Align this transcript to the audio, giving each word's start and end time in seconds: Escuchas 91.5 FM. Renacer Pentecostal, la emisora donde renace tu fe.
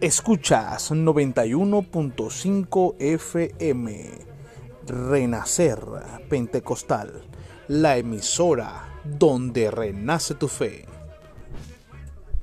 Escuchas 0.00 0.90
91.5 0.92 2.94
FM. 2.98 4.10
Renacer 4.86 5.78
Pentecostal, 6.26 7.22
la 7.68 7.98
emisora 7.98 8.94
donde 9.04 9.70
renace 9.70 10.34
tu 10.34 10.48
fe. 10.48 10.86